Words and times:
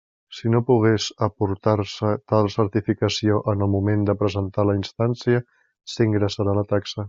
Si 0.35 0.51
no 0.51 0.59
pogués 0.69 1.09
aportar-se 1.25 2.13
tal 2.33 2.49
certificació 2.55 3.37
en 3.53 3.63
el 3.67 3.71
moment 3.75 4.09
de 4.11 4.17
presentar 4.23 4.67
la 4.71 4.77
instància, 4.81 5.45
s'ingressarà 5.97 6.59
la 6.63 6.67
taxa. 6.75 6.99